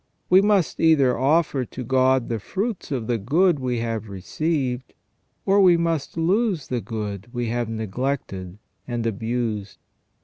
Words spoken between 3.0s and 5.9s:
the good we have received, or we